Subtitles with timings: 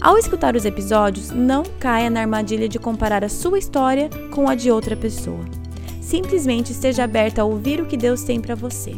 [0.00, 4.54] Ao escutar os episódios, não caia na armadilha de comparar a sua história com a
[4.54, 5.44] de outra pessoa.
[6.00, 8.94] Simplesmente esteja aberta a ouvir o que Deus tem para você.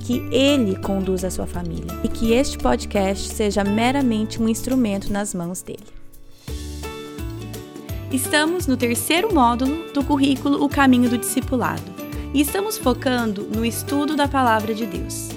[0.00, 5.32] Que Ele conduza a sua família e que este podcast seja meramente um instrumento nas
[5.32, 5.86] mãos dele.
[8.10, 11.82] Estamos no terceiro módulo do currículo O Caminho do Discipulado
[12.34, 15.28] e estamos focando no estudo da Palavra de Deus.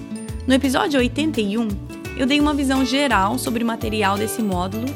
[0.47, 1.67] No episódio 81,
[2.17, 4.87] eu dei uma visão geral sobre o material desse módulo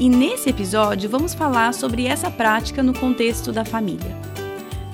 [0.00, 4.16] e nesse episódio vamos falar sobre essa prática no contexto da família.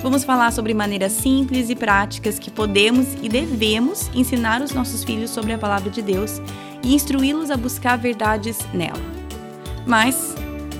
[0.00, 5.30] Vamos falar sobre maneiras simples e práticas que podemos e devemos ensinar os nossos filhos
[5.30, 6.40] sobre a palavra de Deus
[6.82, 9.00] e instruí-los a buscar verdades nela.
[9.86, 10.34] Mas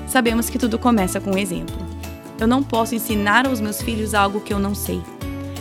[0.06, 1.76] sabemos que tudo começa com um exemplo.
[2.41, 5.00] Eu não posso ensinar aos meus filhos algo que eu não sei.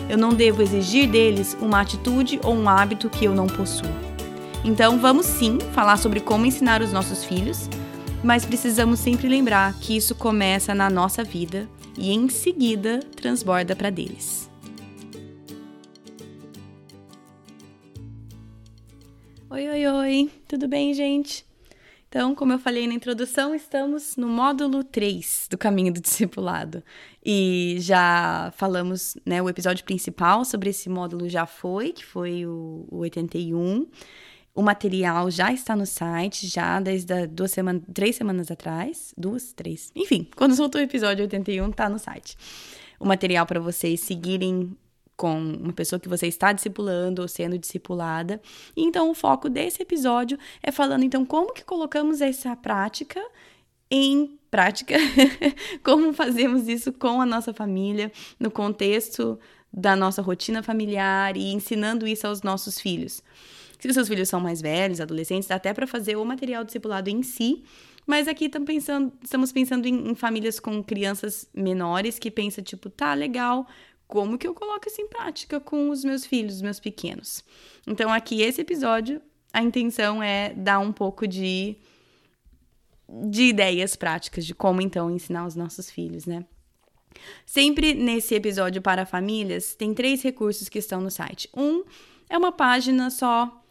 [0.09, 4.16] Eu não devo exigir deles uma atitude ou um hábito que eu não possuo.
[4.65, 7.69] Então, vamos sim falar sobre como ensinar os nossos filhos,
[8.23, 13.89] mas precisamos sempre lembrar que isso começa na nossa vida e em seguida transborda para
[13.89, 14.49] deles.
[19.49, 21.45] Oi, oi, oi, tudo bem, gente?
[22.09, 26.81] Então, como eu falei na introdução, estamos no módulo 3 do Caminho do Discipulado.
[27.23, 32.85] E já falamos, né, o episódio principal sobre esse módulo já foi, que foi o,
[32.89, 33.85] o 81.
[34.57, 39.13] O material já está no site, já desde duas semanas, três semanas atrás.
[39.15, 39.91] Duas, três.
[39.95, 42.35] Enfim, quando soltou o episódio 81, tá no site.
[42.99, 44.75] O material para vocês seguirem
[45.15, 48.41] com uma pessoa que você está discipulando ou sendo discipulada.
[48.75, 53.23] Então o foco desse episódio é falando então como que colocamos essa prática
[53.91, 54.95] em prática,
[55.85, 59.39] como fazemos isso com a nossa família, no contexto
[59.71, 63.21] da nossa rotina familiar e ensinando isso aos nossos filhos.
[63.79, 67.09] Se os seus filhos são mais velhos, adolescentes, dá até para fazer o material discipulado
[67.09, 67.63] em si.
[68.05, 73.13] Mas aqui pensando, estamos pensando em, em, famílias com crianças menores que pensam, tipo, tá
[73.13, 73.67] legal,
[74.07, 77.43] como que eu coloco isso em prática com os meus filhos, os meus pequenos?
[77.85, 79.21] Então, aqui, esse episódio,
[79.51, 81.75] a intenção é dar um pouco de,
[83.09, 86.45] de ideias práticas de como, então, ensinar os nossos filhos, né?
[87.45, 91.49] Sempre nesse episódio para famílias, tem três recursos que estão no site.
[91.53, 91.83] Um
[92.29, 93.63] é uma página só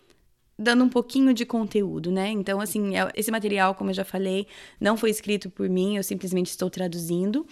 [0.58, 2.30] dando um pouquinho de conteúdo, né?
[2.30, 4.46] Então, assim, é, esse material, como eu já falei,
[4.80, 7.46] não foi escrito por mim, eu simplesmente estou traduzindo.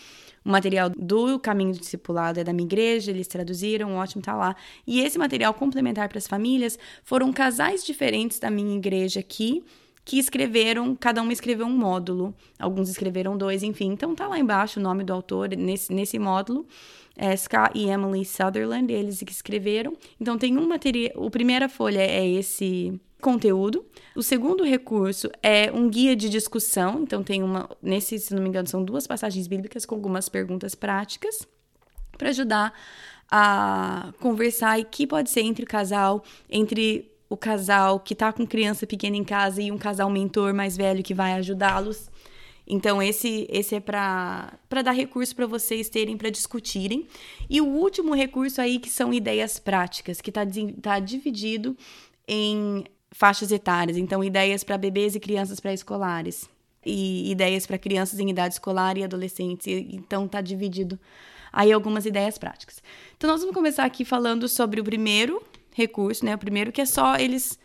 [0.45, 4.57] O material do Caminho do Discipulado é da minha igreja, eles traduziram, ótimo, tá lá.
[4.87, 9.65] E esse material complementar para as famílias foram casais diferentes da minha igreja aqui,
[10.05, 13.93] que escreveram, cada um escreveu um módulo, alguns escreveram dois, enfim.
[13.93, 16.67] Então tá lá embaixo o nome do autor nesse, nesse módulo
[17.17, 19.97] é, Scott e Emily Sutherland, eles que escreveram.
[20.21, 23.87] Então tem um material, a primeira folha é esse conteúdo.
[24.15, 28.49] O segundo recurso é um guia de discussão, então tem uma, nesse, se não me
[28.49, 31.47] engano, são duas passagens bíblicas com algumas perguntas práticas
[32.19, 32.73] para ajudar
[33.31, 38.47] a conversar e que pode ser entre o casal, entre o casal que está com
[38.47, 42.11] criança pequena em casa e um casal mentor mais velho que vai ajudá-los
[42.67, 47.07] então, esse, esse é para dar recurso para vocês terem para discutirem.
[47.49, 50.43] E o último recurso aí, que são ideias práticas, que está
[50.81, 51.77] tá dividido
[52.27, 53.97] em faixas etárias.
[53.97, 56.49] Então, ideias para bebês e crianças pré-escolares.
[56.85, 59.67] E ideias para crianças em idade escolar e adolescentes.
[59.67, 60.99] Então, está dividido
[61.53, 62.83] aí algumas ideias práticas.
[63.17, 65.43] Então, nós vamos começar aqui falando sobre o primeiro
[65.75, 66.35] recurso, né?
[66.35, 67.59] O primeiro que é só eles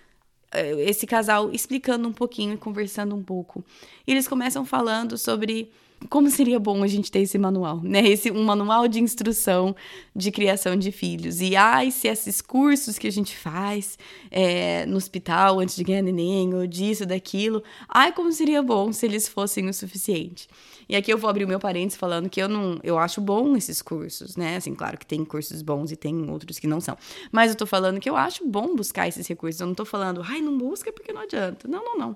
[0.51, 3.63] eh, esse casal explicando um pouquinho e conversando um pouco.
[4.05, 5.71] E eles começam falando sobre
[6.07, 8.07] como seria bom a gente ter esse manual, né?
[8.07, 9.75] Esse um manual de instrução
[10.15, 11.41] de criação de filhos.
[11.41, 13.97] E ai, se esses cursos que a gente faz
[14.31, 19.05] é, no hospital antes de ganhar neném, ou disso, daquilo, ai, como seria bom se
[19.05, 20.47] eles fossem o suficiente.
[20.87, 23.55] E aqui eu vou abrir o meu parênteses falando que eu não, eu acho bom
[23.55, 24.55] esses cursos, né?
[24.55, 26.97] Assim, claro que tem cursos bons e tem outros que não são.
[27.31, 29.59] Mas eu tô falando que eu acho bom buscar esses recursos.
[29.59, 31.67] Eu não tô falando, ai, não busca porque não adianta.
[31.67, 32.15] Não, não, não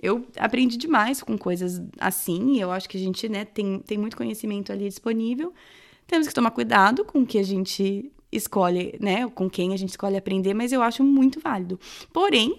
[0.00, 2.60] eu aprendi demais com coisas assim.
[2.60, 5.52] Eu acho que a gente né, tem, tem muito conhecimento ali disponível.
[6.06, 9.28] Temos que tomar cuidado com o que a gente escolhe, né?
[9.28, 11.78] Com quem a gente escolhe aprender, mas eu acho muito válido.
[12.12, 12.58] Porém,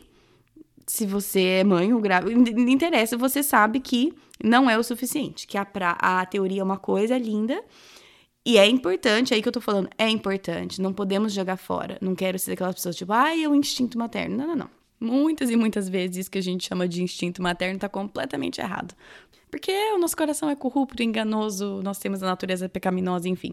[0.86, 4.13] se você é mãe ou grávida, não interessa, você sabe que
[4.44, 7.63] não é o suficiente, que a, pra, a teoria é uma coisa linda
[8.45, 11.97] e é importante, é aí que eu tô falando, é importante, não podemos jogar fora.
[12.01, 14.38] Não quero ser aquelas pessoas tipo, ai, é o instinto materno.
[14.38, 14.78] Não, não, não.
[14.99, 18.93] Muitas e muitas vezes isso que a gente chama de instinto materno tá completamente errado.
[19.49, 23.51] Porque o nosso coração é corrupto, enganoso, nós temos a natureza pecaminosa, enfim.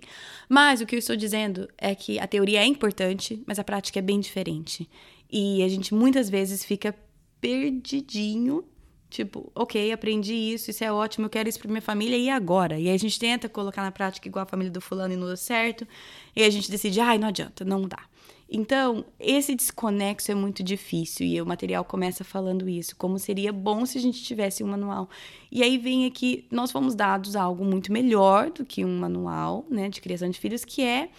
[0.49, 3.99] Mas o que eu estou dizendo é que a teoria é importante, mas a prática
[3.99, 4.89] é bem diferente.
[5.31, 6.95] E a gente muitas vezes fica
[7.41, 8.65] perdidinho
[9.09, 12.79] Tipo, ok, aprendi isso, isso é ótimo, eu quero isso pra minha família, e agora?
[12.79, 15.27] E aí a gente tenta colocar na prática igual a família do fulano e não
[15.27, 15.87] deu certo,
[16.35, 18.01] e a gente decide, ai, não adianta, não dá.
[18.49, 23.85] Então, esse desconexo é muito difícil, e o material começa falando isso, como seria bom
[23.85, 25.11] se a gente tivesse um manual.
[25.51, 29.89] E aí vem aqui, nós fomos dados algo muito melhor do que um manual, né,
[29.89, 31.11] de criação de filhos, que é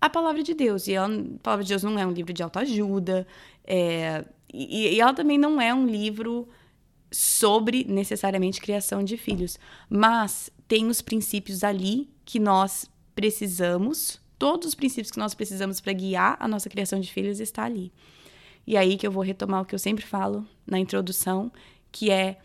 [0.00, 0.88] a palavra de Deus.
[0.88, 1.06] E a
[1.42, 3.26] palavra de Deus não é um livro de autoajuda,
[3.62, 6.48] é, e, e ela também não é um livro
[7.12, 14.74] sobre necessariamente criação de filhos, mas tem os princípios ali que nós precisamos, todos os
[14.74, 17.92] princípios que nós precisamos para guiar a nossa criação de filhos está ali.
[18.66, 21.52] E aí que eu vou retomar o que eu sempre falo na introdução,
[21.92, 22.38] que é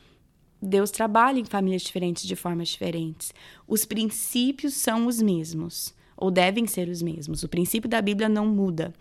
[0.62, 3.34] Deus trabalha em famílias diferentes de formas diferentes.
[3.66, 7.44] Os princípios são os mesmos ou devem ser os mesmos.
[7.44, 8.94] O princípio da Bíblia não muda.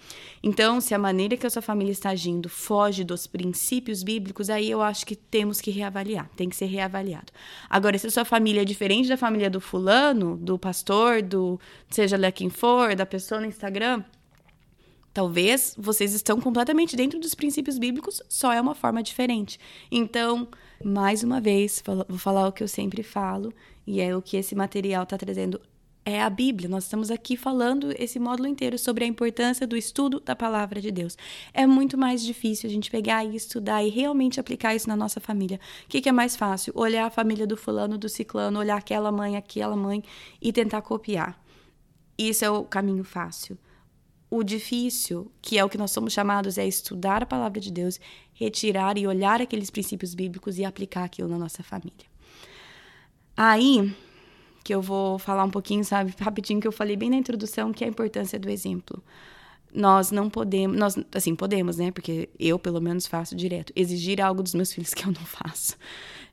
[0.43, 4.71] Então, se a maneira que a sua família está agindo foge dos princípios bíblicos, aí
[4.71, 7.33] eu acho que temos que reavaliar, tem que ser reavaliado.
[7.69, 12.17] Agora, se a sua família é diferente da família do fulano, do pastor, do seja
[12.17, 14.03] lá quem for, da pessoa no Instagram,
[15.13, 19.61] talvez vocês estão completamente dentro dos princípios bíblicos, só é uma forma diferente.
[19.91, 20.49] Então,
[20.85, 23.55] mais uma vez, vou falar o que eu sempre falo,
[23.87, 25.61] e é o que esse material está trazendo
[26.05, 26.69] é a Bíblia.
[26.69, 30.91] Nós estamos aqui falando esse módulo inteiro sobre a importância do estudo da palavra de
[30.91, 31.17] Deus.
[31.53, 35.21] É muito mais difícil a gente pegar e estudar e realmente aplicar isso na nossa
[35.21, 35.59] família.
[35.85, 36.73] O que, que é mais fácil?
[36.77, 40.03] Olhar a família do fulano, do ciclano, olhar aquela mãe, aquela mãe
[40.41, 41.43] e tentar copiar.
[42.19, 43.59] Isso é o caminho fácil.
[44.31, 48.01] O difícil, que é o que nós somos chamados, é estudar a palavra de Deus,
[48.33, 52.07] retirar e olhar aqueles princípios bíblicos e aplicar aquilo na nossa família.
[53.37, 53.95] Aí,
[54.65, 57.85] que eu vou falar um pouquinho, sabe, rapidinho, que eu falei bem na introdução, que
[57.85, 59.05] é a importância do exemplo.
[59.73, 64.43] Nós não podemos, nós, assim, podemos, né, porque eu, pelo menos, faço direto, exigir algo
[64.43, 65.77] dos meus filhos que eu não faço.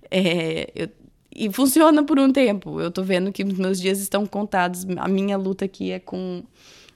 [0.09, 0.89] É, eu,
[1.33, 2.79] e funciona por um tempo.
[2.79, 4.85] Eu tô vendo que meus dias estão contados.
[4.97, 6.43] A minha luta aqui é com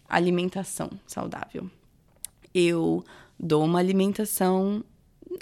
[0.09, 1.69] alimentação saudável.
[2.53, 3.03] Eu
[3.39, 4.83] dou uma alimentação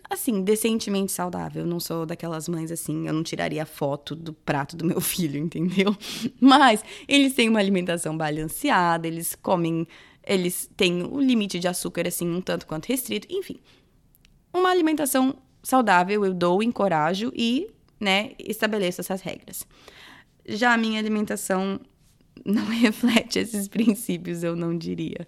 [0.10, 1.64] assim, decentemente saudável.
[1.64, 5.40] Eu não sou daquelas mães assim, eu não tiraria foto do prato do meu filho,
[5.40, 5.96] entendeu?
[6.40, 9.88] Mas eles têm uma alimentação balanceada, eles comem,
[10.26, 13.60] eles têm o limite de açúcar assim um tanto quanto restrito, enfim.
[14.54, 17.70] Uma alimentação saudável eu dou, encorajo e,
[18.00, 19.66] né, estabeleço essas regras.
[20.46, 21.80] Já a minha alimentação
[22.46, 25.28] não reflete esses princípios, eu não diria.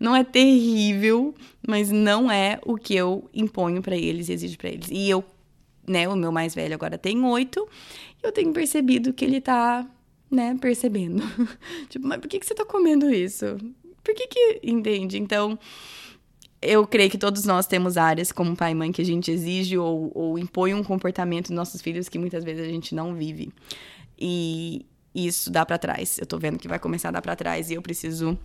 [0.00, 1.34] Não é terrível,
[1.66, 4.88] mas não é o que eu imponho para eles e exijo para eles.
[4.90, 5.22] E eu,
[5.86, 7.68] né, o meu mais velho agora tem oito,
[8.22, 9.86] e eu tenho percebido que ele tá,
[10.30, 11.22] né, percebendo.
[11.88, 13.56] tipo, mas por que, que você tá comendo isso?
[14.02, 14.60] Por que que.
[14.62, 15.18] Entende?
[15.18, 15.58] Então.
[16.66, 19.76] Eu creio que todos nós temos áreas, como pai e mãe, que a gente exige
[19.76, 23.52] ou, ou impõe um comportamento nos nossos filhos que muitas vezes a gente não vive.
[24.18, 26.18] E, isso dá para trás.
[26.18, 28.38] Eu tô vendo que vai começar a dar para trás e eu preciso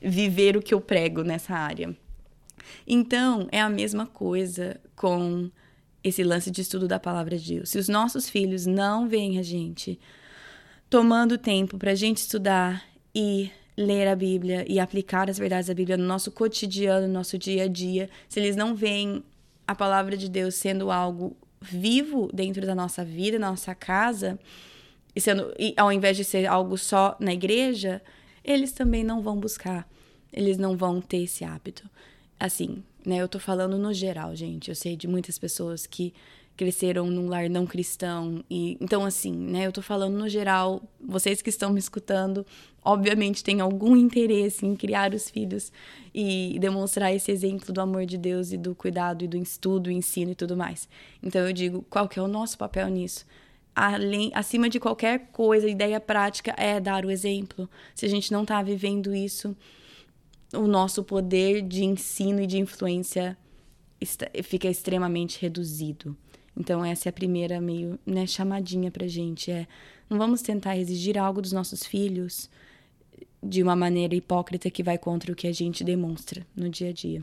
[0.00, 1.94] viver o que eu prego nessa área.
[2.86, 5.50] Então, é a mesma coisa com
[6.02, 7.70] esse lance de estudo da palavra de Deus.
[7.70, 9.98] Se os nossos filhos não veem a gente
[10.88, 15.74] tomando tempo para a gente estudar e ler a Bíblia e aplicar as verdades da
[15.74, 19.22] Bíblia no nosso cotidiano, no nosso dia a dia, se eles não veem
[19.66, 24.38] a palavra de Deus sendo algo vivo dentro da nossa vida, nossa casa,
[25.20, 28.02] e sendo e ao invés de ser algo só na igreja,
[28.42, 29.86] eles também não vão buscar,
[30.32, 31.88] eles não vão ter esse hábito.
[32.38, 33.18] Assim, né?
[33.18, 34.70] Eu tô falando no geral, gente.
[34.70, 36.14] Eu sei de muitas pessoas que
[36.56, 39.66] cresceram num lar não cristão e então assim, né?
[39.66, 42.46] Eu tô falando no geral, vocês que estão me escutando,
[42.82, 45.70] obviamente têm algum interesse em criar os filhos
[46.14, 50.32] e demonstrar esse exemplo do amor de Deus e do cuidado e do estudo, ensino
[50.32, 50.88] e tudo mais.
[51.22, 53.26] Então eu digo, qual que é o nosso papel nisso?
[53.74, 57.68] Além, acima de qualquer coisa, ideia prática é dar o exemplo.
[57.94, 59.56] Se a gente não está vivendo isso,
[60.52, 63.36] o nosso poder de ensino e de influência
[64.42, 66.16] fica extremamente reduzido.
[66.56, 69.66] Então essa é a primeira meio, né, chamadinha pra gente, é
[70.08, 72.50] não vamos tentar exigir algo dos nossos filhos
[73.42, 76.92] de uma maneira hipócrita que vai contra o que a gente demonstra no dia a
[76.92, 77.22] dia.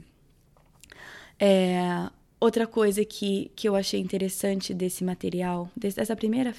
[1.39, 2.09] É,
[2.39, 6.55] outra coisa que, que eu achei interessante desse material, dessa primeira,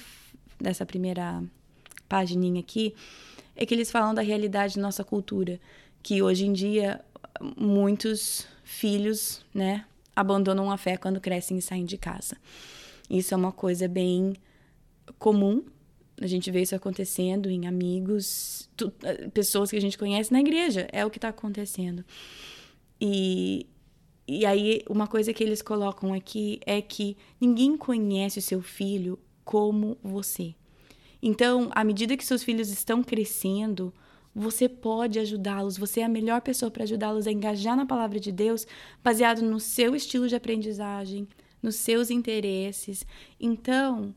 [0.59, 1.43] dessa primeira
[2.07, 2.93] pagininha aqui,
[3.55, 5.59] é que eles falam da realidade da nossa cultura,
[6.01, 7.01] que hoje em dia
[7.57, 12.37] muitos filhos, né, abandonam a fé quando crescem e saem de casa.
[13.09, 14.35] Isso é uma coisa bem
[15.17, 15.63] comum.
[16.21, 20.41] A gente vê isso acontecendo em amigos, tu, eh, pessoas que a gente conhece na
[20.41, 20.87] igreja.
[20.91, 22.03] É o que está acontecendo.
[22.99, 23.65] E,
[24.31, 29.17] e aí, uma coisa que eles colocam aqui é que ninguém conhece o seu filho
[29.43, 30.53] como você.
[31.19, 33.91] Então, à medida que seus filhos estão crescendo,
[34.33, 38.31] você pode ajudá-los, você é a melhor pessoa para ajudá-los a engajar na palavra de
[38.31, 38.67] Deus,
[39.03, 41.27] baseado no seu estilo de aprendizagem,
[41.59, 43.03] nos seus interesses.
[43.39, 44.13] Então,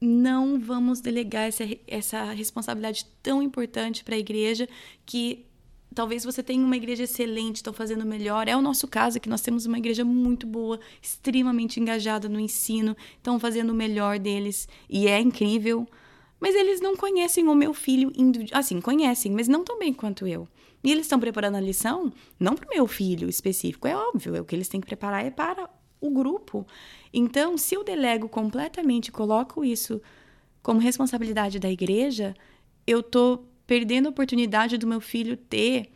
[0.00, 4.68] não vamos delegar essa, essa responsabilidade tão importante para a igreja
[5.06, 5.46] que
[5.94, 8.48] talvez você tenha uma igreja excelente, estão fazendo melhor.
[8.48, 12.96] É o nosso caso, que nós temos uma igreja muito boa, extremamente engajada no ensino,
[13.16, 15.86] estão fazendo o melhor deles e é incrível.
[16.40, 18.12] Mas eles não conhecem o meu filho,
[18.52, 20.46] assim, conhecem, mas não tão bem quanto eu.
[20.82, 24.40] E eles estão preparando a lição não para o meu filho específico, é óbvio, é
[24.40, 26.66] o que eles têm que preparar é para o grupo.
[27.12, 30.02] Então, se eu delego completamente, coloco isso
[30.62, 32.34] como responsabilidade da igreja,
[32.86, 35.90] eu estou perdendo a oportunidade do meu filho ter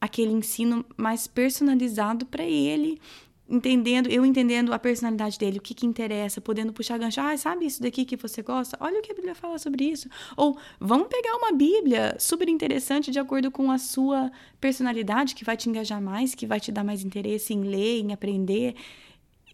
[0.00, 3.00] aquele ensino mais personalizado para ele,
[3.48, 7.66] entendendo, eu entendendo a personalidade dele, o que que interessa, podendo puxar gancho, ah, sabe
[7.66, 8.76] isso daqui que você gosta?
[8.78, 10.08] Olha o que a Bíblia fala sobre isso.
[10.36, 14.30] Ou vamos pegar uma Bíblia super interessante de acordo com a sua
[14.60, 18.12] personalidade, que vai te engajar mais, que vai te dar mais interesse em ler, em
[18.12, 18.74] aprender.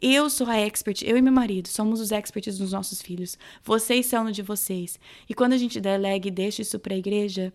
[0.06, 3.38] Eu sou a expert, eu e meu marido somos os experts dos nossos filhos.
[3.62, 5.00] Vocês são no de vocês.
[5.26, 7.50] E quando a gente delega e deixa isso para a igreja,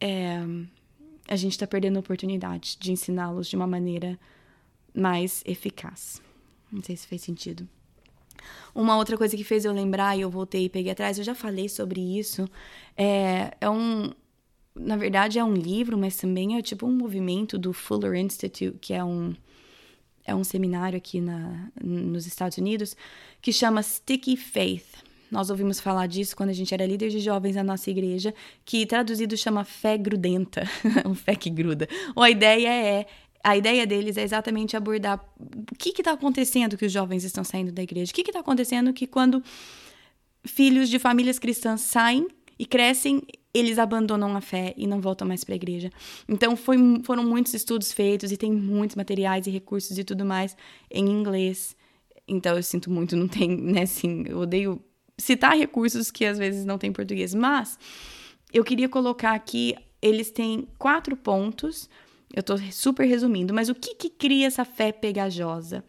[0.00, 0.40] é,
[1.28, 4.18] a gente está perdendo a oportunidade de ensiná-los de uma maneira
[4.92, 6.20] mais eficaz.
[6.72, 7.68] Não sei se fez sentido.
[8.74, 11.36] Uma outra coisa que fez eu lembrar e eu voltei e peguei atrás, eu já
[11.36, 12.48] falei sobre isso.
[12.96, 14.10] É, é um.
[14.74, 18.92] Na verdade, é um livro, mas também é tipo um movimento do Fuller Institute, que
[18.92, 19.36] é um,
[20.24, 22.96] é um seminário aqui na, nos Estados Unidos,
[23.40, 25.04] que chama Sticky Faith.
[25.30, 28.34] Nós ouvimos falar disso quando a gente era líder de jovens na nossa igreja,
[28.64, 30.64] que traduzido chama fé grudenta,
[31.06, 31.88] um fé que gruda.
[32.16, 33.06] Ou a ideia é
[33.42, 37.72] a ideia deles é exatamente abordar o que está acontecendo que os jovens estão saindo
[37.72, 38.12] da igreja.
[38.12, 39.42] O que está acontecendo que quando
[40.44, 45.44] filhos de famílias cristãs saem e crescem, eles abandonam a fé e não voltam mais
[45.44, 45.90] para a igreja.
[46.28, 50.56] Então foi, foram muitos estudos feitos e tem muitos materiais e recursos e tudo mais
[50.90, 51.76] em inglês.
[52.28, 54.80] Então eu sinto muito, não tem, né, assim, eu odeio
[55.18, 57.78] citar recursos que às vezes não tem em português, mas
[58.52, 61.88] eu queria colocar aqui, eles têm quatro pontos
[62.32, 65.84] eu estou super resumindo, mas o que, que cria essa fé pegajosa?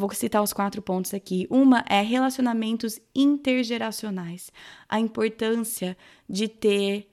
[0.00, 1.46] Vou citar os quatro pontos aqui.
[1.50, 4.50] Uma é relacionamentos intergeracionais.
[4.88, 5.94] A importância
[6.26, 7.06] de ter,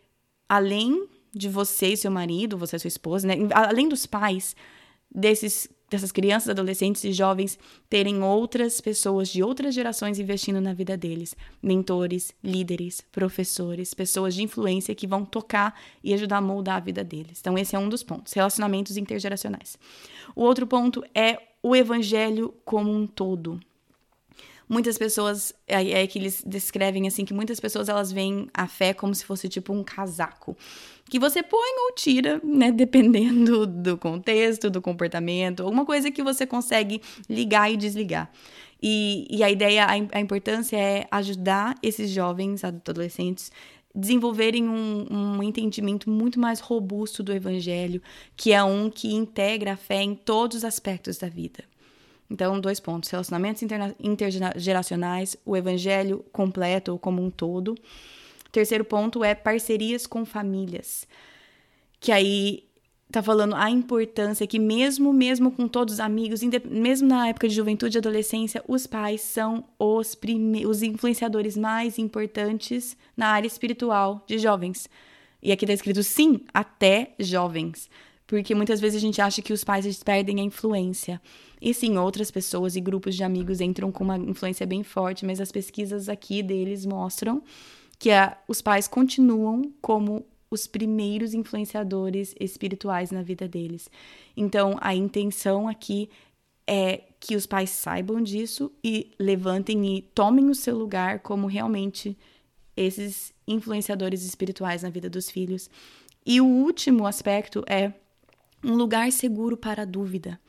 [0.47, 3.35] além de você e seu marido, você e sua esposa, né?
[3.53, 4.55] além dos pais,
[5.13, 7.57] desses dessas crianças, adolescentes e jovens
[7.89, 14.43] terem outras pessoas de outras gerações investindo na vida deles, mentores, líderes, professores, pessoas de
[14.43, 17.39] influência que vão tocar e ajudar a moldar a vida deles.
[17.39, 19.77] Então esse é um dos pontos, relacionamentos intergeracionais.
[20.35, 23.59] O outro ponto é o evangelho como um todo.
[24.69, 28.93] Muitas pessoas, é, é que eles descrevem assim, que muitas pessoas elas veem a fé
[28.93, 30.57] como se fosse tipo um casaco
[31.09, 36.45] que você põe ou tira, né, dependendo do contexto, do comportamento, alguma coisa que você
[36.45, 38.29] consegue ligar e desligar.
[38.81, 43.51] E, e a ideia, a, a importância é ajudar esses jovens, adolescentes,
[43.97, 48.01] desenvolverem um, um, entendimento muito mais robusto do evangelho,
[48.35, 51.63] que é um que integra a fé em todos os aspectos da vida.
[52.29, 53.63] Então, dois pontos: relacionamentos
[53.99, 57.75] intergeracionais, o evangelho completo ou como um todo
[58.51, 61.07] Terceiro ponto é parcerias com famílias.
[61.99, 62.66] Que aí
[63.11, 67.55] tá falando a importância que mesmo mesmo com todos os amigos, mesmo na época de
[67.55, 74.23] juventude e adolescência, os pais são os prime os influenciadores mais importantes na área espiritual
[74.27, 74.89] de jovens.
[75.41, 77.89] E aqui tá escrito sim, até jovens.
[78.25, 81.21] Porque muitas vezes a gente acha que os pais perdem a influência.
[81.61, 85.39] E sim, outras pessoas e grupos de amigos entram com uma influência bem forte, mas
[85.39, 87.41] as pesquisas aqui deles mostram
[87.99, 93.89] que é, os pais continuam como os primeiros influenciadores espirituais na vida deles.
[94.35, 96.09] Então, a intenção aqui
[96.65, 102.17] é que os pais saibam disso e levantem e tomem o seu lugar como realmente
[102.75, 105.69] esses influenciadores espirituais na vida dos filhos.
[106.25, 107.93] E o último aspecto é
[108.63, 110.39] um lugar seguro para a dúvida.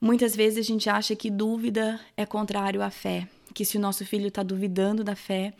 [0.00, 4.04] Muitas vezes a gente acha que dúvida é contrário à fé, que se o nosso
[4.04, 5.54] filho está duvidando da fé,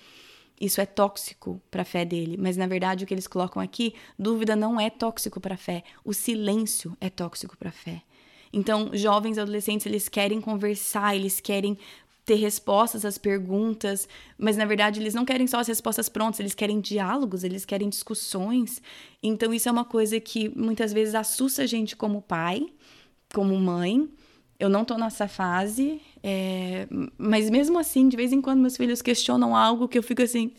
[0.61, 2.37] isso é tóxico para a fé dele.
[2.39, 5.83] Mas na verdade o que eles colocam aqui, dúvida não é tóxico para a fé,
[6.05, 8.03] o silêncio é tóxico para a fé.
[8.53, 11.77] Então, jovens adolescentes, eles querem conversar, eles querem
[12.25, 14.09] ter respostas às perguntas,
[14.39, 17.89] mas na verdade eles não querem só as respostas prontas, eles querem diálogos, eles querem
[17.89, 18.81] discussões.
[19.23, 22.67] Então isso é uma coisa que muitas vezes assusta a gente como pai,
[23.33, 24.09] como mãe.
[24.65, 26.87] Eu não tô nessa fase, é...
[27.19, 30.53] mas mesmo assim, de vez em quando meus filhos questionam algo que eu fico assim,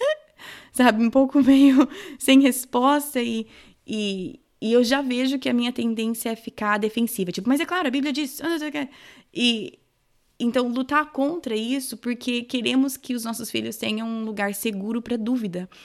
[0.72, 1.88] sabe, um pouco meio
[2.20, 3.48] sem resposta e,
[3.86, 7.66] e, e eu já vejo que a minha tendência é ficar defensiva, tipo, mas é
[7.66, 8.40] claro, a Bíblia diz,
[9.34, 9.80] e
[10.40, 15.18] então, lutar contra isso porque queremos que os nossos filhos tenham um lugar seguro para
[15.18, 15.70] dúvida.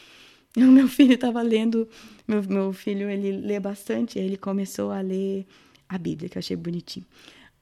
[0.56, 1.88] O meu filho estava lendo,
[2.26, 5.46] meu, meu filho ele lê bastante, ele começou a ler
[5.88, 7.06] a Bíblia, que eu achei bonitinho.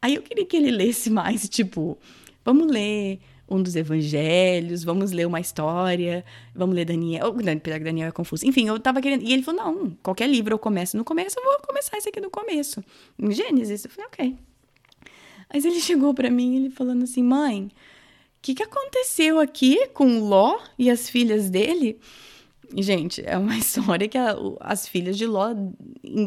[0.01, 1.99] Aí eu queria que ele lesse mais, tipo,
[2.45, 6.25] vamos ler um dos evangelhos, vamos ler uma história,
[6.55, 7.29] vamos ler Daniel.
[7.29, 8.47] Apesar Daniel é confuso.
[8.47, 9.23] Enfim, eu tava querendo.
[9.23, 12.21] E ele falou: não, qualquer livro eu começo no começo, eu vou começar esse aqui
[12.21, 12.85] no começo.
[13.19, 13.85] Em Gênesis.
[13.85, 14.37] Eu falei: ok.
[15.53, 17.71] Mas ele chegou para mim, ele falando assim: mãe, o
[18.43, 21.99] que, que aconteceu aqui com Ló e as filhas dele?
[22.77, 25.55] Gente, é uma história que a, as filhas de Ló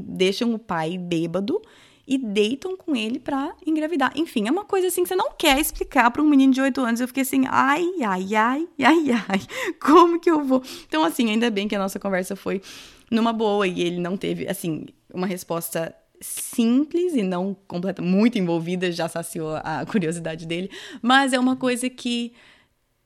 [0.03, 1.61] deixam o pai bêbado
[2.08, 4.12] e deitam com ele para engravidar.
[4.15, 6.81] Enfim, é uma coisa assim que você não quer explicar para um menino de 8
[6.81, 7.00] anos.
[7.00, 9.41] Eu fiquei assim, ai, ai, ai, ai, ai,
[9.79, 10.63] como que eu vou?
[10.88, 12.62] Então, assim, ainda bem que a nossa conversa foi
[13.10, 18.91] numa boa e ele não teve, assim, uma resposta simples e não completa, muito envolvida,
[18.91, 20.70] já saciou a curiosidade dele,
[21.01, 22.34] mas é uma coisa que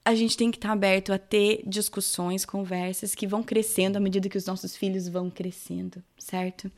[0.04, 4.28] a gente tem que estar aberto a ter discussões, conversas que vão crescendo à medida
[4.28, 6.70] que os nossos filhos vão crescendo, certo?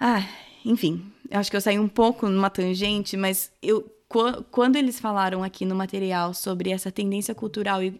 [0.00, 0.26] Ah,
[0.66, 3.92] enfim, acho que eu saí um pouco numa tangente, mas eu
[4.50, 7.96] quando eles falaram aqui no material sobre essa tendência cultural e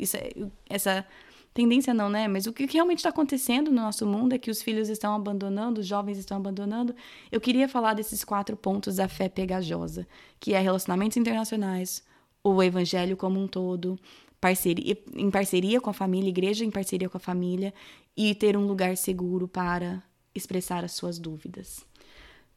[0.68, 1.04] essa
[1.52, 2.28] tendência não, né?
[2.28, 5.80] Mas o que realmente está acontecendo no nosso mundo é que os filhos estão abandonando,
[5.80, 6.94] os jovens estão abandonando.
[7.30, 10.06] Eu queria falar desses quatro pontos da fé pegajosa,
[10.38, 12.04] que é relacionamentos internacionais,
[12.42, 13.98] o evangelho como um todo,
[14.40, 17.74] parceria, em parceria com a família, igreja em parceria com a família,
[18.16, 20.02] e ter um lugar seguro para
[20.34, 21.84] expressar as suas dúvidas.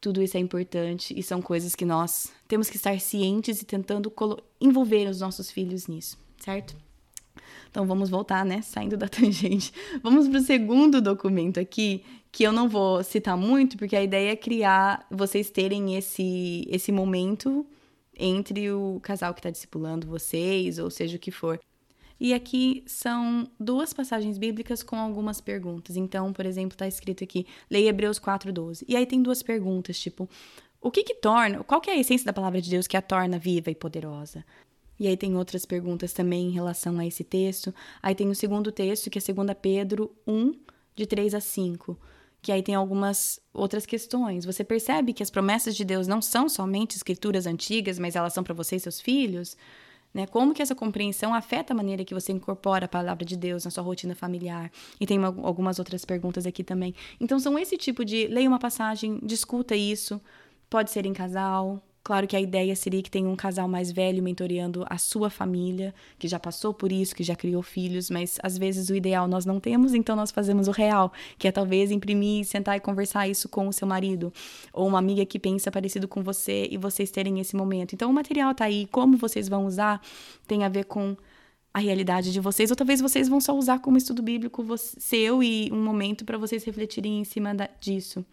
[0.01, 4.13] Tudo isso é importante e são coisas que nós temos que estar cientes e tentando
[4.61, 6.75] envolver os nossos filhos nisso, certo?
[7.69, 8.61] Então vamos voltar, né?
[8.61, 9.73] Saindo da tangente.
[10.01, 14.31] Vamos para o segundo documento aqui, que eu não vou citar muito, porque a ideia
[14.31, 17.65] é criar, vocês terem esse, esse momento
[18.17, 21.59] entre o casal que está discipulando vocês, ou seja o que for.
[22.19, 25.95] E aqui são duas passagens bíblicas com algumas perguntas.
[25.95, 28.83] Então, por exemplo, está escrito aqui, leia Hebreus 4:12.
[28.87, 30.29] E aí tem duas perguntas, tipo,
[30.81, 33.01] o que que torna, qual que é a essência da palavra de Deus que a
[33.01, 34.45] torna viva e poderosa?
[34.99, 37.73] E aí tem outras perguntas também em relação a esse texto.
[38.01, 40.53] Aí tem o segundo texto, que é 2 Pedro 1,
[40.95, 41.97] de 3 a 5,
[42.41, 44.43] que aí tem algumas outras questões.
[44.43, 48.43] Você percebe que as promessas de Deus não são somente escrituras antigas, mas elas são
[48.43, 49.55] para você e seus filhos?
[50.13, 50.25] Né?
[50.25, 53.71] Como que essa compreensão afeta a maneira que você incorpora a palavra de Deus na
[53.71, 54.71] sua rotina familiar?
[54.99, 56.95] E tem uma, algumas outras perguntas aqui também.
[57.19, 58.27] Então, são esse tipo de.
[58.27, 60.19] Leia uma passagem, discuta isso.
[60.69, 64.23] Pode ser em casal, Claro que a ideia seria que tenha um casal mais velho
[64.23, 68.57] mentoreando a sua família, que já passou por isso, que já criou filhos, mas às
[68.57, 72.45] vezes o ideal nós não temos, então nós fazemos o real, que é talvez imprimir,
[72.45, 74.33] sentar e conversar isso com o seu marido,
[74.73, 77.93] ou uma amiga que pensa parecido com você e vocês terem esse momento.
[77.93, 80.01] Então o material tá aí, como vocês vão usar
[80.47, 81.15] tem a ver com
[81.73, 85.69] a realidade de vocês, ou talvez vocês vão só usar como estudo bíblico seu e
[85.71, 88.25] um momento para vocês refletirem em cima da, disso.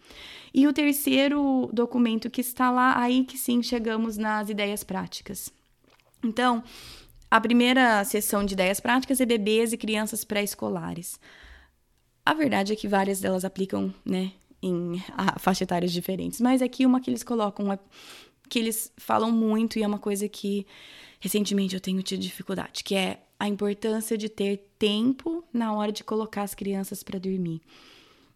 [0.53, 5.51] E o terceiro documento que está lá, aí que sim chegamos nas ideias práticas.
[6.23, 6.63] Então,
[7.29, 11.19] a primeira sessão de ideias práticas é bebês e crianças pré-escolares.
[12.25, 15.01] A verdade é que várias delas aplicam, né, em
[15.37, 17.77] faixa etárias diferentes, mas aqui uma que eles colocam é
[18.49, 20.65] que eles falam muito e é uma coisa que
[21.19, 26.03] recentemente eu tenho tido dificuldade, que é a importância de ter tempo na hora de
[26.03, 27.61] colocar as crianças para dormir.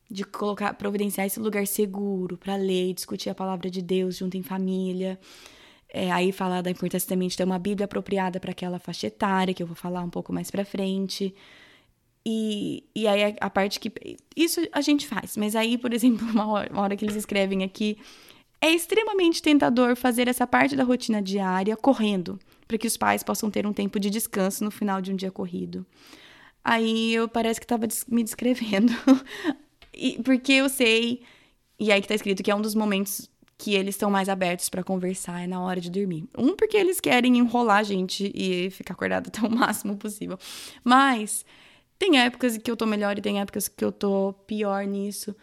[0.10, 4.44] De colocar, providenciar esse lugar seguro para ler, discutir a palavra de Deus junto em
[4.44, 5.20] família.
[5.94, 9.54] É, aí falar da importância também de ter uma Bíblia apropriada para aquela faixa etária,
[9.54, 11.34] que eu vou falar um pouco mais para frente.
[12.26, 13.92] E, e aí a, parte que.
[14.36, 17.64] Isso a gente faz, mas aí, por exemplo, uma hora, uma hora que eles escrevem
[17.64, 17.98] aqui,
[18.62, 22.40] é extremamente tentador fazer essa parte da rotina diária correndo
[22.72, 25.30] para que os pais possam ter um tempo de descanso no final de um dia
[25.30, 25.86] corrido.
[26.64, 28.94] Aí eu parece que estava me descrevendo.
[29.94, 31.22] e, porque eu sei,
[31.78, 34.70] e aí que tá escrito que é um dos momentos que eles estão mais abertos
[34.70, 36.24] para conversar é na hora de dormir.
[36.38, 40.40] Um, porque eles querem enrolar a gente e ficar acordado até o máximo possível.
[40.82, 41.46] Mas
[42.00, 45.36] tem épocas que eu tô melhor e tem épocas que eu tô pior nisso.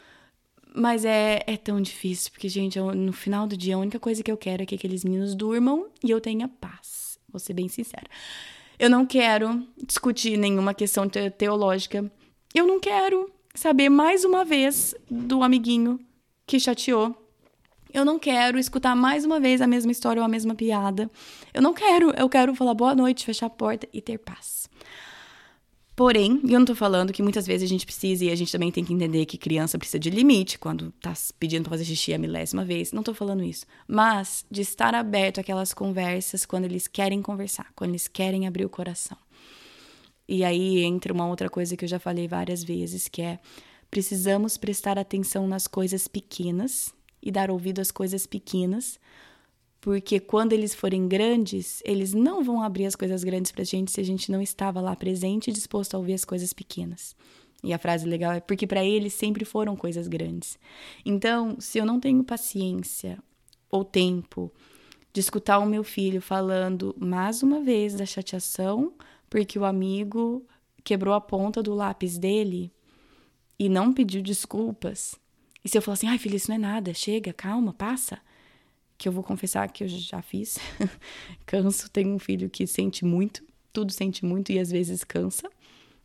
[0.75, 4.23] Mas é, é tão difícil, porque, gente, eu, no final do dia, a única coisa
[4.23, 7.08] que eu quero é que aqueles meninos durmam e eu tenha paz.
[7.31, 8.07] Vou ser bem sincera.
[8.79, 12.11] Eu não quero discutir nenhuma questão te teológica.
[12.55, 15.99] Eu não quero saber mais uma vez do amiguinho
[16.47, 17.29] que chateou
[17.93, 21.11] eu não quero escutar mais uma vez a mesma história ou a mesma piada.
[21.55, 22.11] Eu não quero.
[22.11, 24.69] Eu quero falar boa noite, fechar a porta e ter paz.
[25.99, 28.71] Porém, eu não tô falando que muitas vezes a gente precisa, e a gente também
[28.71, 32.19] tem que entender que criança precisa de limite quando tá pedindo pra fazer xixi a
[32.19, 32.93] milésima vez.
[32.93, 33.67] Não tô falando isso.
[33.89, 38.69] Mas de estar aberto àquelas conversas quando eles querem conversar, quando eles querem abrir o
[38.69, 39.19] coração.
[40.29, 43.41] E aí entra uma outra coisa que eu já falei várias vezes, que é
[43.91, 49.01] precisamos prestar atenção nas coisas pequenas e dar ouvido às coisas pequenas,
[49.81, 53.93] porque quando eles forem grandes, eles não vão abrir as coisas grandes para a gente
[53.93, 57.15] se a gente não estava lá presente e disposto a ouvir as coisas pequenas.
[57.63, 60.59] E a frase legal é porque para eles sempre foram coisas grandes.
[61.05, 63.19] Então, se eu não tenho paciência
[63.71, 64.53] ou tempo
[65.13, 68.93] de escutar o meu filho falando mais uma vez da chateação
[69.29, 70.47] porque o amigo
[70.83, 72.73] quebrou a ponta do lápis dele
[73.59, 75.17] e não pediu desculpas,
[75.65, 78.21] e se eu falar assim, ai, filha, isso não é nada, chega, calma, passa.
[78.99, 80.59] Que eu vou confessar que eu já fiz.
[81.47, 85.49] Canso, tenho um filho que sente muito, tudo sente muito e às vezes cansa.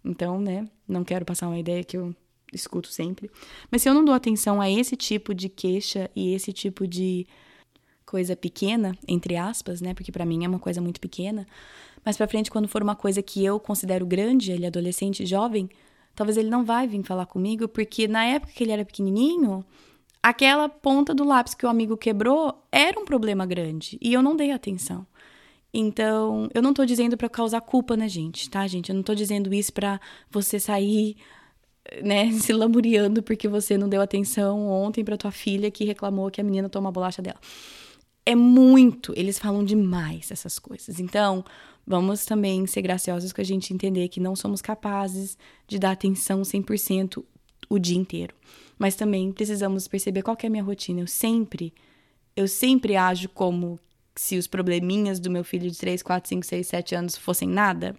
[0.06, 2.16] Então, né, não quero passar uma ideia que eu
[2.54, 3.32] escuto sempre.
[3.72, 7.26] Mas se eu não dou atenção a esse tipo de queixa e esse tipo de
[8.06, 9.94] coisa pequena, entre aspas, né?
[9.94, 11.48] Porque para mim é uma coisa muito pequena.
[12.06, 15.70] Mas para frente, quando for uma coisa que eu considero grande, ele é adolescente, jovem,
[16.14, 19.66] talvez ele não vai vir falar comigo, porque na época que ele era pequenininho,
[20.24, 24.36] aquela ponta do lápis que o amigo quebrou era um problema grande e eu não
[24.36, 25.06] dei atenção.
[25.74, 28.90] Então, eu não tô dizendo para causar culpa na gente, tá, gente?
[28.90, 30.00] Eu não tô dizendo isso para
[30.32, 31.18] você sair,
[32.02, 36.40] né, se lamuriando porque você não deu atenção ontem para tua filha que reclamou que
[36.40, 37.40] a menina tomou a bolacha dela.
[38.26, 41.00] É muito, eles falam demais essas coisas.
[41.00, 41.44] Então,
[41.86, 46.42] Vamos também ser graciosos com a gente entender que não somos capazes de dar atenção
[46.42, 47.24] 100%
[47.70, 48.34] o dia inteiro.
[48.78, 51.02] Mas também precisamos perceber qual é a minha rotina.
[51.02, 51.74] Eu sempre,
[52.36, 53.80] eu sempre ajo como
[54.16, 57.96] se os probleminhas do meu filho de 3, 4, 5, 6, 7 anos fossem nada.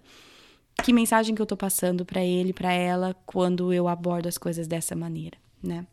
[0.82, 4.66] Que mensagem que eu tô passando para ele, para ela, quando eu abordo as coisas
[4.66, 5.87] dessa maneira, né?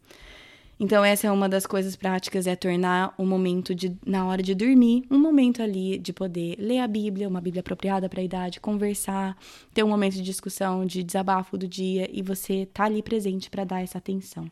[0.79, 4.55] Então, essa é uma das coisas práticas, é tornar o momento de, na hora de
[4.55, 8.59] dormir, um momento ali de poder ler a Bíblia, uma Bíblia apropriada para a idade,
[8.59, 9.37] conversar,
[9.75, 13.63] ter um momento de discussão, de desabafo do dia e você tá ali presente para
[13.63, 14.49] dar essa atenção.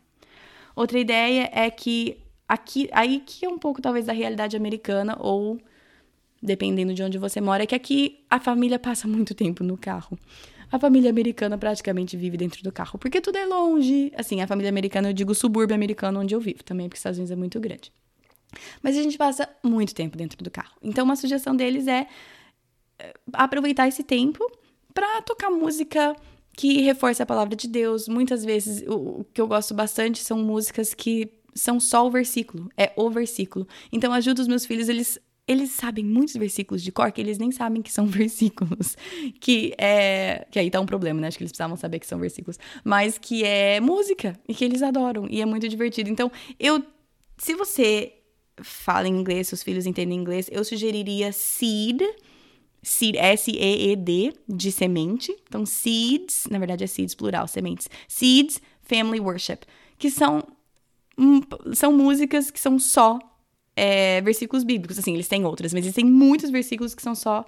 [0.74, 5.58] Outra ideia é que aqui, aí que é um pouco talvez da realidade americana ou
[6.42, 10.18] dependendo de onde você mora, é que aqui a família passa muito tempo no carro
[10.70, 14.12] a família americana praticamente vive dentro do carro, porque tudo é longe.
[14.16, 17.18] Assim, a família americana, eu digo subúrbio americano onde eu vivo também, porque os Estados
[17.18, 17.92] Unidos é muito grande.
[18.82, 20.76] Mas a gente passa muito tempo dentro do carro.
[20.80, 22.06] Então, uma sugestão deles é
[22.98, 24.48] eh, aproveitar esse tempo
[24.94, 26.14] para tocar música
[26.60, 28.06] que reforça a palavra de Deus.
[28.06, 32.68] Muitas vezes, o, o que eu gosto bastante são músicas que são só o versículo,
[32.76, 33.66] é o versículo.
[33.90, 35.18] Então, ajuda os meus filhos, eles
[35.48, 38.94] eles sabem muitos versículos de cor que eles nem sabem que são versículos.
[39.40, 40.46] Que é.
[40.50, 41.28] Que aí tá um problema, né?
[41.28, 42.58] Acho que eles precisavam saber que são versículos.
[42.84, 45.26] Mas que é música e que eles adoram.
[45.30, 46.10] E é muito divertido.
[46.10, 46.84] Então, eu.
[47.38, 48.12] Se você
[48.62, 52.02] fala inglês, seus filhos entendem inglês, eu sugeriria seed.
[52.82, 55.34] Seed, S-E-E-D, de semente.
[55.48, 57.88] Então, seeds, na verdade é seeds plural, sementes.
[58.08, 59.58] Seeds Family Worship,
[59.98, 60.46] que são,
[61.74, 63.18] são músicas que são só
[63.76, 64.98] é, versículos bíblicos.
[64.98, 67.44] Assim, eles têm outras, mas existem muitos versículos que são só.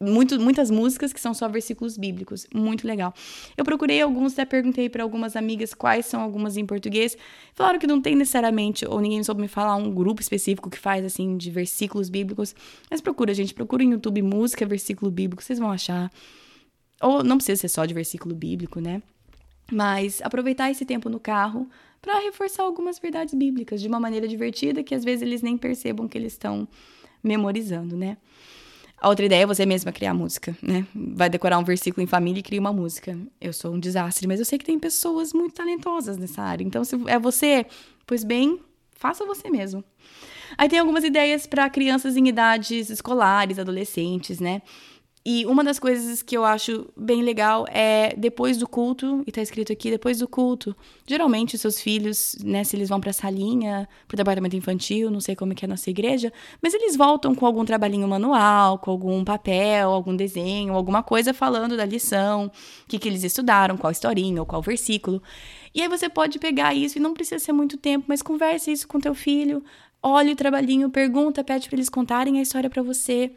[0.00, 2.46] Muito, muitas músicas que são só versículos bíblicos.
[2.54, 3.14] Muito legal.
[3.56, 7.16] Eu procurei alguns, até perguntei para algumas amigas quais são algumas em português.
[7.54, 11.04] Falaram que não tem necessariamente, ou ninguém soube me falar, um grupo específico que faz,
[11.04, 12.54] assim, de versículos bíblicos.
[12.90, 13.54] Mas procura, gente.
[13.54, 16.10] Procura no YouTube música, versículo bíblico, vocês vão achar.
[17.00, 19.02] Ou não precisa ser só de versículo bíblico, né?
[19.72, 21.68] Mas aproveitar esse tempo no carro
[22.02, 26.06] para reforçar algumas verdades bíblicas de uma maneira divertida que às vezes eles nem percebam
[26.06, 26.68] que eles estão
[27.22, 28.18] memorizando, né?
[29.00, 30.86] A outra ideia é você mesma criar música, né?
[30.94, 33.18] Vai decorar um versículo em família e cria uma música.
[33.40, 36.64] Eu sou um desastre, mas eu sei que tem pessoas muito talentosas nessa área.
[36.64, 37.66] Então, se é você,
[38.06, 38.60] pois bem,
[38.92, 39.84] faça você mesmo.
[40.56, 44.62] Aí tem algumas ideias para crianças em idades escolares, adolescentes, né?
[45.26, 49.40] E uma das coisas que eu acho bem legal é depois do culto, e tá
[49.40, 53.88] escrito aqui, depois do culto, geralmente os seus filhos, né, se eles vão pra salinha,
[54.06, 57.34] pro departamento infantil, não sei como é que é a nossa igreja, mas eles voltam
[57.34, 62.52] com algum trabalhinho manual, com algum papel, algum desenho, alguma coisa falando da lição,
[62.84, 65.22] o que, que eles estudaram, qual historinha ou qual versículo.
[65.74, 68.86] E aí você pode pegar isso e não precisa ser muito tempo, mas converse isso
[68.86, 69.64] com teu filho,
[70.02, 73.32] olhe o trabalhinho, pergunta, pede para eles contarem a história para você.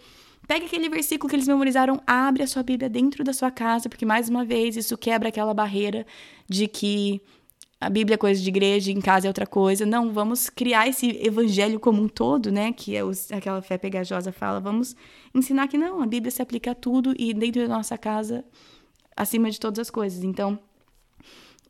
[0.48, 4.06] Pega aquele versículo que eles memorizaram, abre a sua Bíblia dentro da sua casa, porque
[4.06, 6.06] mais uma vez isso quebra aquela barreira
[6.48, 7.22] de que
[7.82, 9.86] a Bíblia é coisa de igreja, em casa é outra coisa.
[9.86, 12.72] Não, vamos criar esse evangelho como um todo, né?
[12.72, 14.60] Que é os, aquela fé pegajosa fala.
[14.62, 14.96] Vamos
[15.36, 18.44] ensinar que não, a Bíblia se aplica a tudo e dentro da nossa casa,
[19.16, 20.24] acima de todas as coisas.
[20.24, 20.58] Então,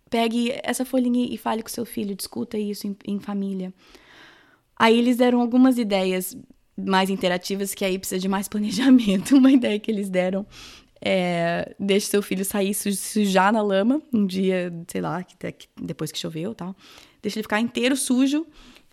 [0.10, 3.74] pegue essa folhinha e fale com seu filho, discuta isso em, em família.
[4.78, 6.38] Aí eles deram algumas ideias
[6.78, 9.36] mais interativas, que aí precisa de mais planejamento.
[9.38, 10.46] Uma ideia que eles deram
[11.02, 15.26] é deixe seu filho sair sujar na lama um dia, sei lá,
[15.80, 16.76] depois que choveu tal.
[17.22, 18.46] Deixa ele ficar inteiro sujo.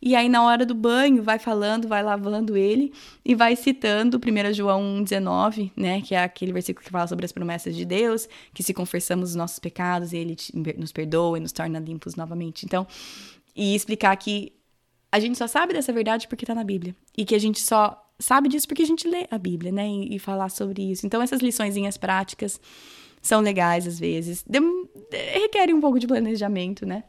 [0.07, 2.92] E aí, na hora do banho, vai falando, vai lavando ele
[3.25, 6.03] e vai citando 1 João 19, né?
[6.03, 9.35] Que é aquele versículo que fala sobre as promessas de Deus, que se confessamos os
[9.35, 10.37] nossos pecados, ele
[10.77, 12.66] nos perdoa e nos torna limpos novamente.
[12.66, 12.87] Então,
[13.57, 14.53] e explicar que
[15.14, 16.92] a gente só sabe dessa verdade porque está na Bíblia.
[17.16, 19.87] E que a gente só sabe disso porque a gente lê a Bíblia, né?
[19.88, 21.07] E, e falar sobre isso.
[21.07, 22.61] Então, essas liçõezinhas práticas
[23.22, 24.44] são legais às vezes.
[24.44, 27.05] De, de, requerem um pouco de planejamento, né?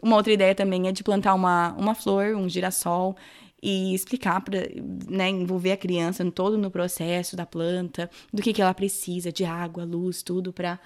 [0.00, 3.16] Uma outra ideia também é de plantar uma, uma flor, um girassol,
[3.60, 4.60] e explicar para
[5.08, 9.44] né, envolver a criança todo no processo da planta, do que, que ela precisa, de
[9.44, 10.78] água, luz, tudo para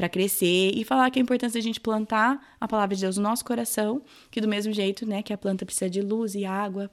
[0.00, 3.22] para crescer e falar que é importante a gente plantar a palavra de Deus no
[3.22, 6.90] nosso coração, que do mesmo jeito, né, que a planta precisa de luz e água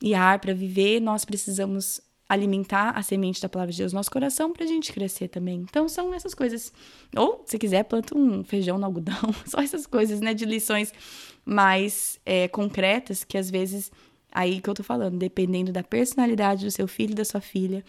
[0.00, 4.12] e ar para viver, nós precisamos alimentar a semente da palavra de Deus no nosso
[4.12, 5.66] coração para a gente crescer também.
[5.68, 6.72] Então são essas coisas.
[7.16, 9.16] Ou, se quiser, planta um feijão no algodão.
[9.44, 10.94] Só essas coisas, né, de lições
[11.44, 13.90] mais é, concretas que às vezes
[14.32, 17.84] aí que eu tô falando, dependendo da personalidade do seu filho e da sua filha,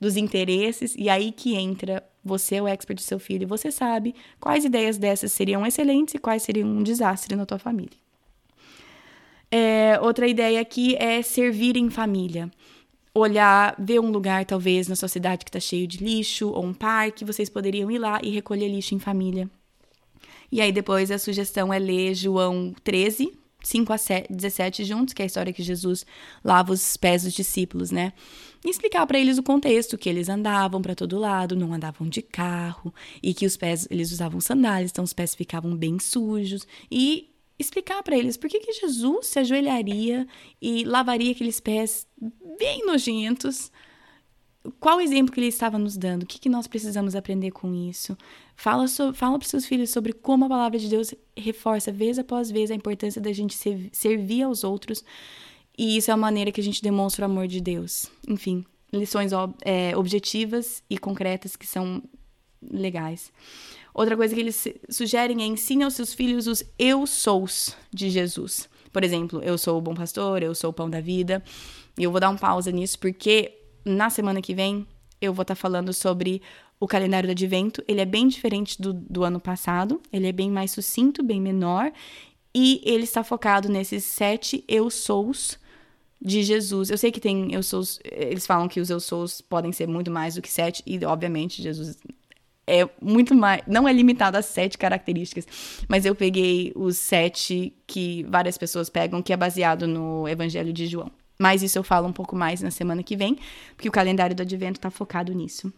[0.00, 3.70] dos interesses, e aí que entra você é o expert do seu filho e você
[3.70, 7.96] sabe quais ideias dessas seriam excelentes e quais seriam um desastre na tua família.
[9.50, 12.50] É, outra ideia aqui é servir em família.
[13.14, 16.72] Olhar, ver um lugar, talvez, na sua cidade que está cheio de lixo, ou um
[16.72, 19.50] parque, vocês poderiam ir lá e recolher lixo em família.
[20.50, 23.30] E aí, depois, a sugestão é ler João 13,
[23.62, 23.96] 5 a
[24.28, 26.04] 17 juntos, que é a história que Jesus
[26.44, 28.12] lava os pés dos discípulos, né?
[28.64, 32.22] e explicar para eles o contexto, que eles andavam para todo lado, não andavam de
[32.22, 37.30] carro e que os pés eles usavam sandálias, então os pés ficavam bem sujos e
[37.58, 40.26] explicar para eles por que, que Jesus se ajoelharia
[40.60, 42.06] e lavaria aqueles pés
[42.58, 43.70] bem nojentos.
[44.78, 46.22] Qual o exemplo que ele estava nos dando?
[46.22, 48.16] O que, que nós precisamos aprender com isso?
[48.54, 52.18] Fala, so, fala para os seus filhos sobre como a palavra de Deus reforça vez
[52.18, 53.56] após vez a importância da gente
[53.92, 55.04] servir aos outros
[55.76, 58.10] e isso é a maneira que a gente demonstra o amor de Deus.
[58.28, 62.02] Enfim, lições ob é, objetivas e concretas que são
[62.70, 63.32] legais.
[63.94, 68.68] Outra coisa que eles sugerem é ensine aos seus filhos os eu sous de Jesus.
[68.92, 71.42] Por exemplo, eu sou o bom pastor, eu sou o pão da vida.
[71.98, 74.86] E eu vou dar um pausa nisso porque na semana que vem
[75.20, 76.42] eu vou estar tá falando sobre
[76.80, 77.82] o calendário do advento.
[77.86, 81.92] Ele é bem diferente do, do ano passado, ele é bem mais sucinto, bem menor.
[82.54, 85.58] E ele está focado nesses sete eu sous
[86.20, 86.90] de Jesus.
[86.90, 90.10] Eu sei que tem eu sou, eles falam que os eu sou podem ser muito
[90.10, 91.96] mais do que sete e obviamente Jesus
[92.66, 95.46] é muito mais, não é limitado a sete características,
[95.88, 100.86] mas eu peguei os sete que várias pessoas pegam, que é baseado no Evangelho de
[100.86, 101.10] João.
[101.38, 103.38] Mas isso eu falo um pouco mais na semana que vem,
[103.74, 105.72] porque o calendário do Advento está focado nisso.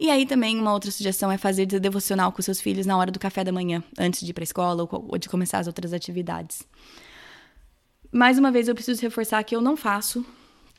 [0.00, 3.18] E aí também uma outra sugestão é fazer devocional com seus filhos na hora do
[3.18, 6.62] café da manhã, antes de ir para a escola ou de começar as outras atividades.
[8.10, 10.24] Mais uma vez, eu preciso reforçar que eu não faço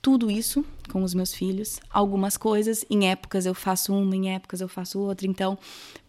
[0.02, 1.80] tudo isso com os meus filhos.
[1.90, 5.28] Algumas coisas, em épocas eu faço uma, em épocas eu faço outra.
[5.28, 5.58] Então,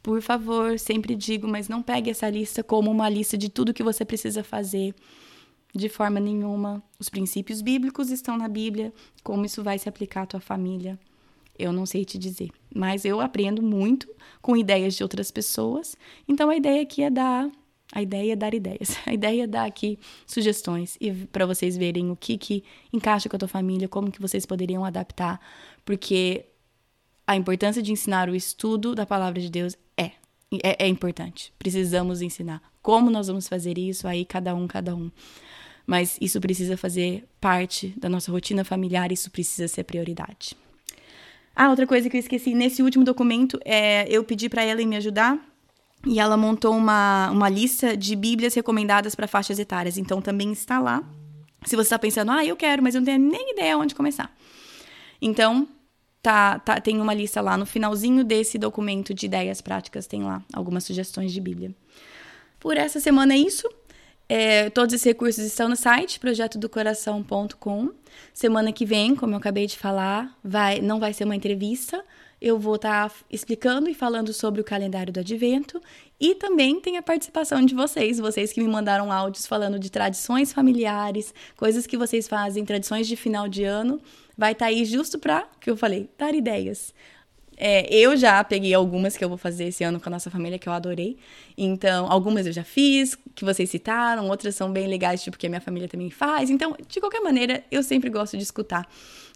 [0.02, 3.82] por favor, sempre digo, mas não pegue essa lista como uma lista de tudo que
[3.82, 4.94] você precisa fazer.
[5.74, 6.82] De forma nenhuma.
[6.98, 8.92] Os princípios bíblicos estão na Bíblia.
[9.22, 10.98] Como isso vai se aplicar à tua família?
[11.58, 12.50] Eu não sei te dizer.
[12.74, 14.08] Mas eu aprendo muito
[14.40, 15.96] com ideias de outras pessoas.
[16.26, 17.50] Então, a ideia aqui é dar
[17.92, 18.96] a ideia é dar ideias.
[19.06, 23.36] A ideia é dar aqui sugestões e para vocês verem o que que encaixa com
[23.36, 25.40] a tua família, como que vocês poderiam adaptar,
[25.84, 26.46] porque
[27.26, 29.76] a importância de ensinar o estudo da palavra de Deus
[30.52, 31.52] é é, importante.
[31.58, 32.62] Precisamos ensinar.
[32.82, 34.08] Como nós vamos fazer isso?
[34.08, 35.10] Aí cada um, cada um.
[35.86, 40.56] Mas isso precisa fazer parte da nossa rotina familiar, isso precisa ser prioridade.
[41.54, 44.96] Ah, outra coisa que eu esqueci, nesse último documento, é, eu pedi para ela me
[44.96, 45.38] ajudar
[46.06, 49.98] e ela montou uma, uma lista de bíblias recomendadas para faixas etárias.
[49.98, 51.02] Então também está lá.
[51.64, 54.34] Se você está pensando, ah, eu quero, mas eu não tenho nem ideia onde começar.
[55.20, 55.68] Então,
[56.22, 60.42] tá, tá, tem uma lista lá no finalzinho desse documento de ideias práticas, tem lá
[60.52, 61.74] algumas sugestões de Bíblia.
[62.58, 63.68] Por essa semana é isso.
[64.28, 67.90] É, todos esses recursos estão no site projetodocoração.com.
[68.32, 72.04] Semana que vem, como eu acabei de falar, vai, não vai ser uma entrevista,
[72.40, 75.80] eu vou estar tá explicando e falando sobre o calendário do advento
[76.18, 80.52] e também tem a participação de vocês, vocês que me mandaram áudios falando de tradições
[80.52, 84.00] familiares, coisas que vocês fazem, tradições de final de ano.
[84.40, 86.94] Vai estar tá aí justo para, que eu falei, dar ideias.
[87.58, 90.58] É, eu já peguei algumas que eu vou fazer esse ano com a nossa família,
[90.58, 91.18] que eu adorei.
[91.58, 95.50] Então, algumas eu já fiz, que vocês citaram, outras são bem legais, tipo, que a
[95.50, 96.48] minha família também faz.
[96.48, 98.88] Então, de qualquer maneira, eu sempre gosto de escutar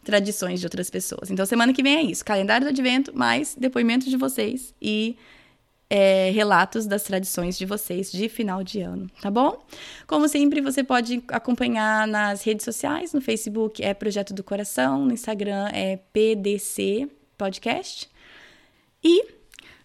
[0.03, 1.31] tradições de outras pessoas.
[1.31, 5.19] Então, semana que vem é isso: calendário do advento, mais depoimentos de vocês e
[5.97, 9.65] é, relatos das tradições de vocês de final de ano, tá bom?
[10.09, 15.13] Como sempre, você pode acompanhar nas redes sociais: no Facebook é Projeto do Coração, no
[15.13, 18.11] Instagram é PDC Podcast.
[19.05, 19.25] E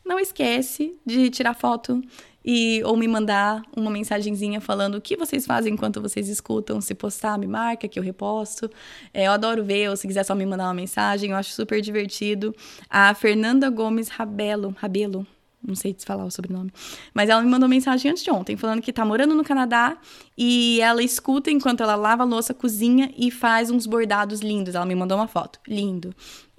[0.04, 2.02] não esquece de tirar foto
[2.44, 6.82] e ou me mandar uma mensagenzinha falando o que vocês fazem enquanto vocês escutam.
[6.82, 8.68] Se postar, me marca que eu reposto.
[9.14, 11.80] É, eu adoro ver, ou se quiser só me mandar uma mensagem, eu acho super
[11.82, 12.56] divertido.
[12.90, 15.28] A Fernanda Gomes Rabelo, Rabelo,
[15.66, 16.72] não sei se falar o sobrenome,
[17.14, 19.98] mas ela me mandou mensagem antes de ontem, falando que tá morando no Canadá
[20.38, 24.76] e ela escuta enquanto ela lava louça, cozinha e faz uns bordados lindos.
[24.76, 25.60] Ela me mandou uma foto.
[25.68, 26.16] Lindo.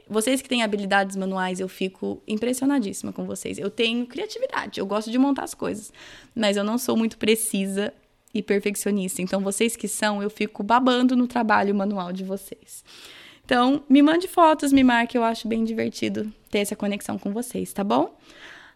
[0.09, 3.59] Vocês que têm habilidades manuais, eu fico impressionadíssima com vocês.
[3.59, 5.93] Eu tenho criatividade, eu gosto de montar as coisas,
[6.35, 7.93] mas eu não sou muito precisa
[8.35, 9.23] e perfeccionista.
[9.23, 12.85] Então, vocês que são, eu fico babando no trabalho manual de vocês.
[13.45, 17.73] Então, me mande fotos, me marque, eu acho bem divertido ter essa conexão com vocês,
[17.73, 18.17] tá bom?